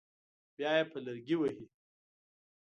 بیا 0.55 0.71
یې 0.77 0.83
په 0.91 0.97
لرګي 1.05 1.35
وهي. 1.37 1.65